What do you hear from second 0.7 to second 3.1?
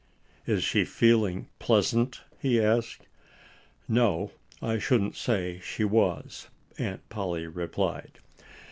feeling pleasant?" he asked.